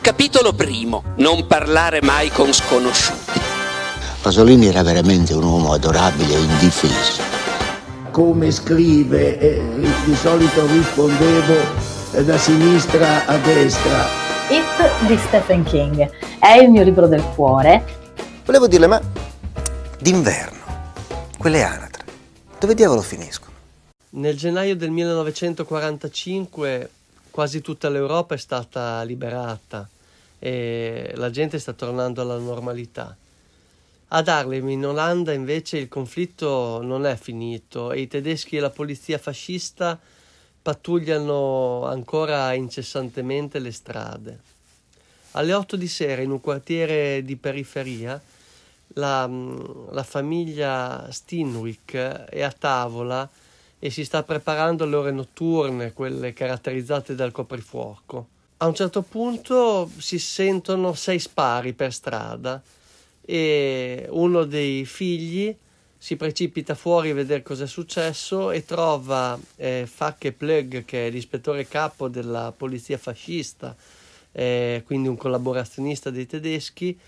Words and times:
Capitolo 0.00 0.52
primo. 0.52 1.02
Non 1.16 1.46
parlare 1.46 2.00
mai 2.02 2.30
con 2.30 2.52
sconosciuti. 2.52 3.40
Pasolini 4.22 4.66
era 4.66 4.82
veramente 4.82 5.34
un 5.34 5.42
uomo 5.42 5.72
adorabile 5.72 6.34
e 6.34 6.38
indifeso. 6.38 7.22
Come 8.10 8.50
scrive, 8.50 9.38
eh, 9.38 9.62
di 10.04 10.14
solito 10.14 10.66
rispondevo 10.66 11.54
eh, 12.12 12.24
da 12.24 12.38
sinistra 12.38 13.26
a 13.26 13.36
destra. 13.38 14.06
It 14.48 15.06
di 15.06 15.18
Stephen 15.18 15.62
King 15.64 16.10
è 16.38 16.54
il 16.54 16.70
mio 16.70 16.84
libro 16.84 17.06
del 17.06 17.22
cuore. 17.34 17.84
Volevo 18.44 18.66
dirle, 18.66 18.86
ma 18.86 19.00
d'inverno, 19.98 20.58
quelle 21.36 21.62
anatre, 21.62 22.04
dove 22.58 22.74
diavolo 22.74 23.02
finiscono? 23.02 23.52
Nel 24.10 24.36
gennaio 24.36 24.74
del 24.74 24.90
1945 24.90 26.90
quasi 27.30 27.60
tutta 27.60 27.88
l'Europa 27.88 28.34
è 28.34 28.38
stata 28.38 29.02
liberata 29.02 29.88
e 30.38 31.12
la 31.16 31.30
gente 31.30 31.58
sta 31.58 31.72
tornando 31.72 32.20
alla 32.20 32.38
normalità. 32.38 33.16
Ad 34.10 34.28
Harlem, 34.28 34.68
in 34.70 34.86
Olanda, 34.86 35.32
invece, 35.32 35.76
il 35.76 35.88
conflitto 35.88 36.80
non 36.82 37.04
è 37.04 37.16
finito 37.16 37.92
e 37.92 38.00
i 38.00 38.08
tedeschi 38.08 38.56
e 38.56 38.60
la 38.60 38.70
polizia 38.70 39.18
fascista 39.18 39.98
pattugliano 40.62 41.84
ancora 41.84 42.52
incessantemente 42.54 43.58
le 43.58 43.72
strade. 43.72 44.40
Alle 45.32 45.52
8 45.52 45.76
di 45.76 45.88
sera, 45.88 46.22
in 46.22 46.30
un 46.30 46.40
quartiere 46.40 47.22
di 47.22 47.36
periferia, 47.36 48.20
la, 48.94 49.28
la 49.90 50.02
famiglia 50.02 51.06
Stinwick 51.10 51.94
è 51.94 52.42
a 52.42 52.50
tavola 52.50 53.28
e 53.78 53.90
si 53.90 54.04
sta 54.04 54.22
preparando 54.22 54.84
le 54.84 54.96
ore 54.96 55.12
notturne, 55.12 55.92
quelle 55.92 56.32
caratterizzate 56.32 57.14
dal 57.14 57.32
coprifuoco. 57.32 58.28
A 58.58 58.66
un 58.66 58.74
certo 58.74 59.02
punto 59.02 59.88
si 59.98 60.18
sentono 60.18 60.92
sei 60.94 61.20
spari 61.20 61.74
per 61.74 61.92
strada 61.92 62.60
e 63.24 64.06
uno 64.10 64.44
dei 64.44 64.84
figli 64.84 65.54
si 65.96 66.16
precipita 66.16 66.74
fuori 66.74 67.10
a 67.10 67.14
vedere 67.14 67.42
cosa 67.42 67.64
è 67.64 67.66
successo 67.68 68.50
e 68.50 68.64
trova 68.64 69.38
eh, 69.56 69.84
Facke 69.86 70.32
Plug, 70.32 70.84
che 70.84 71.06
è 71.06 71.10
l'ispettore 71.10 71.68
capo 71.68 72.08
della 72.08 72.52
polizia 72.56 72.98
fascista, 72.98 73.76
eh, 74.32 74.82
quindi 74.86 75.08
un 75.08 75.16
collaborazionista 75.16 76.10
dei 76.10 76.26
tedeschi, 76.26 76.98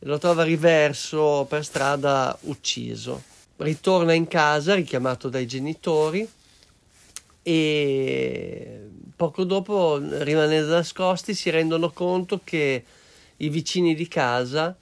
lo 0.00 0.18
trova 0.18 0.44
riverso 0.44 1.46
per 1.48 1.64
strada 1.64 2.36
ucciso 2.42 3.36
ritorna 3.58 4.12
in 4.12 4.26
casa 4.26 4.74
richiamato 4.74 5.28
dai 5.28 5.46
genitori 5.46 6.28
e 7.42 8.88
poco 9.16 9.44
dopo, 9.44 9.98
rimanendo 9.98 10.74
nascosti, 10.74 11.34
si 11.34 11.50
rendono 11.50 11.90
conto 11.90 12.40
che 12.44 12.84
i 13.38 13.48
vicini 13.48 13.94
di 13.94 14.06
casa, 14.06 14.76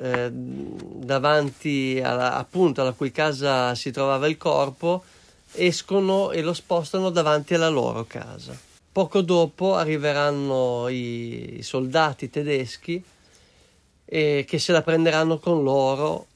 eh, 0.00 0.30
davanti 0.32 2.00
alla, 2.02 2.36
appunto 2.36 2.80
alla 2.80 2.92
cui 2.92 3.10
casa 3.10 3.74
si 3.74 3.90
trovava 3.90 4.26
il 4.26 4.36
corpo, 4.36 5.02
escono 5.52 6.30
e 6.30 6.40
lo 6.40 6.54
spostano 6.54 7.10
davanti 7.10 7.54
alla 7.54 7.68
loro 7.68 8.04
casa. 8.04 8.56
Poco 8.90 9.20
dopo 9.20 9.74
arriveranno 9.74 10.88
i 10.88 11.58
soldati 11.62 12.30
tedeschi 12.30 13.02
e 14.04 14.44
che 14.46 14.58
se 14.58 14.72
la 14.72 14.82
prenderanno 14.82 15.38
con 15.38 15.62
loro 15.62 16.26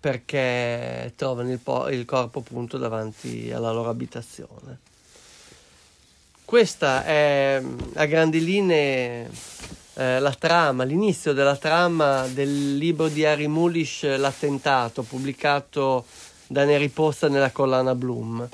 perché 0.00 1.12
trovano 1.16 1.52
il, 1.52 1.58
po- 1.58 1.88
il 1.88 2.04
corpo 2.04 2.40
appunto 2.40 2.78
davanti 2.78 3.52
alla 3.52 3.70
loro 3.70 3.88
abitazione. 3.88 4.78
Questa 6.44 7.04
è 7.04 7.62
a 7.94 8.04
grandi 8.06 8.44
linee 8.44 9.30
eh, 9.94 10.18
la 10.20 10.32
trama, 10.32 10.84
l'inizio 10.84 11.32
della 11.32 11.56
trama 11.56 12.26
del 12.28 12.76
libro 12.76 13.08
di 13.08 13.24
Harry 13.24 13.46
Mulish 13.46 14.16
L'attentato, 14.16 15.02
pubblicato 15.02 16.04
da 16.46 16.64
Neri 16.64 16.88
Pozza 16.88 17.28
nella 17.28 17.50
collana 17.50 17.94
Bloom. 17.94 18.48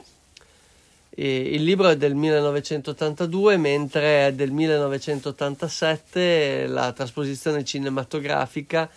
E 1.11 1.37
il 1.37 1.63
libro 1.63 1.89
è 1.89 1.97
del 1.99 2.15
1982, 2.15 3.59
mentre 3.59 4.29
è 4.29 4.33
del 4.33 4.51
1987 4.51 6.67
la 6.69 6.93
trasposizione 6.93 7.65
cinematografica 7.65 8.89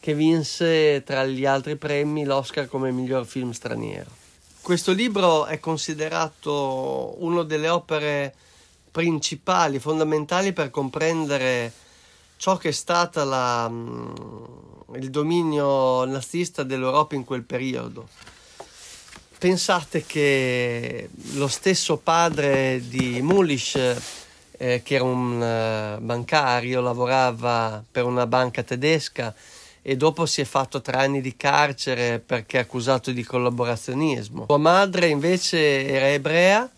che 0.00 0.14
vinse 0.14 1.02
tra 1.04 1.24
gli 1.24 1.44
altri 1.44 1.76
premi 1.76 2.24
l'Oscar 2.24 2.66
come 2.66 2.90
miglior 2.90 3.26
film 3.26 3.50
straniero. 3.52 4.10
Questo 4.62 4.92
libro 4.92 5.44
è 5.44 5.60
considerato 5.60 7.14
una 7.18 7.42
delle 7.44 7.68
opere 7.68 8.34
principali, 8.90 9.78
fondamentali 9.78 10.52
per 10.52 10.70
comprendere 10.70 11.72
ciò 12.36 12.56
che 12.56 12.70
è 12.70 12.72
stato 12.72 13.22
mm, 13.70 14.12
il 14.96 15.10
dominio 15.10 16.04
nazista 16.06 16.62
dell'Europa 16.62 17.14
in 17.14 17.24
quel 17.24 17.42
periodo. 17.42 18.08
Pensate 19.38 20.04
che 20.04 21.08
lo 21.34 21.48
stesso 21.48 21.96
padre 21.96 22.82
di 22.86 23.22
Mulisch, 23.22 23.76
eh, 24.52 24.82
che 24.82 24.94
era 24.94 25.04
un 25.04 25.36
uh, 25.36 26.02
bancario, 26.02 26.82
lavorava 26.82 27.82
per 27.90 28.04
una 28.04 28.26
banca 28.26 28.62
tedesca, 28.62 29.34
e 29.82 29.96
dopo 29.96 30.26
si 30.26 30.40
è 30.40 30.44
fatto 30.44 30.80
tre 30.80 30.98
anni 30.98 31.20
di 31.20 31.36
carcere 31.36 32.18
perché 32.18 32.58
accusato 32.58 33.10
di 33.10 33.24
collaborazionismo. 33.24 34.44
Sua 34.46 34.58
madre 34.58 35.08
invece 35.08 35.86
era 35.86 36.08
ebrea 36.08 36.70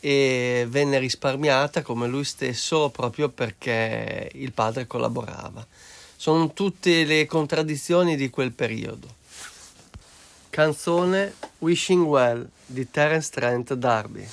e 0.00 0.66
venne 0.68 0.98
risparmiata 0.98 1.82
come 1.82 2.06
lui 2.06 2.24
stesso 2.24 2.90
proprio 2.90 3.28
perché 3.28 4.30
il 4.34 4.52
padre 4.52 4.86
collaborava. 4.86 5.66
Sono 6.16 6.52
tutte 6.52 7.04
le 7.04 7.26
contraddizioni 7.26 8.16
di 8.16 8.30
quel 8.30 8.52
periodo. 8.52 9.14
Canzone 10.50 11.34
Wishing 11.58 12.04
Well 12.04 12.48
di 12.64 12.90
Terence 12.90 13.30
Trent 13.30 13.74
D'Arby. 13.74 14.26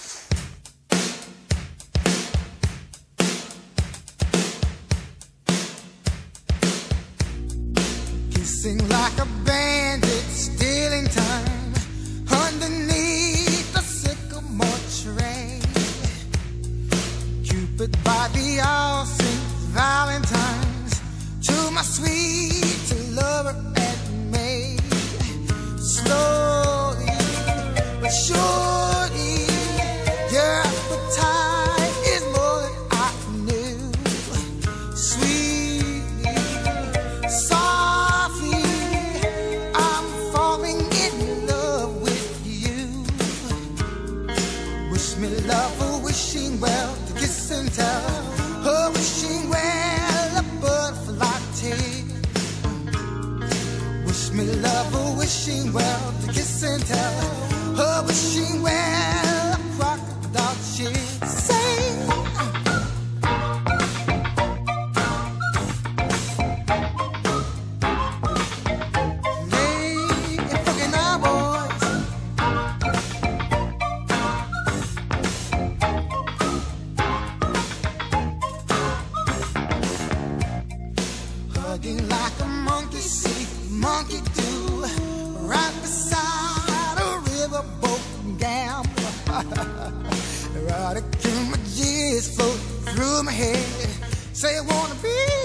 Sing 8.63 8.77
like 8.87 9.19
a 9.19 9.27
bandit, 9.43 10.25
stealing 10.31 11.05
time 11.07 11.73
underneath 12.31 13.73
the 13.73 13.81
sycamore 13.81 14.81
tree. 15.01 15.59
Cupid 17.43 17.91
by 18.05 18.29
the 18.31 18.61
all 18.65 19.03
St. 19.03 19.43
Valentine's 19.75 21.01
to 21.41 21.71
my 21.71 21.81
sweet. 21.81 22.22
wishing 46.23 46.59
well 46.59 46.95
to 47.07 47.13
kiss 47.13 47.51
and 47.51 47.71
tell. 47.73 48.12
monkey 83.83 84.21
do 84.33 84.85
right 85.51 85.75
beside 85.81 86.95
a 86.97 87.09
riverboat 87.29 88.03
gamble. 88.39 89.11
Erotic 90.57 91.03
images 91.25 92.33
float 92.33 92.59
through 92.95 93.23
my 93.23 93.33
head. 93.33 93.89
Say, 94.31 94.57
I 94.57 94.61
wanna 94.61 94.95
be. 95.03 95.42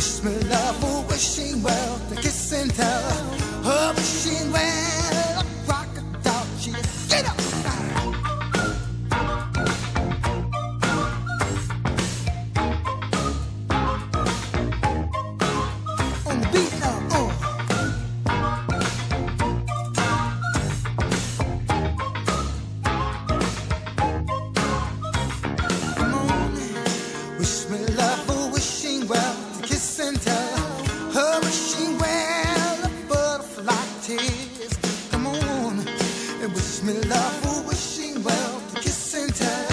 Wish 0.00 0.22
me 0.22 0.32
love, 0.48 0.78
oh, 0.82 1.04
wishing 1.10 1.62
well, 1.62 1.96
the 2.08 2.16
kiss 2.16 2.52
and 2.52 2.74
tell. 2.74 3.02
Oh, 3.66 3.92
wishing 3.94 4.50
well, 4.50 5.44
rock 5.68 5.88
a 5.94 6.24
dog, 6.24 6.46
she 6.58 6.72
get 7.10 7.28
up. 7.28 7.39
Come 34.10 35.28
on, 35.28 35.78
and 36.42 36.52
wish 36.52 36.82
me 36.82 36.94
love, 37.08 37.40
oh, 37.44 37.64
wishing 37.68 38.20
well, 38.24 38.60
the 38.74 38.80
kiss 38.80 39.14
and 39.14 39.32
tell. 39.32 39.70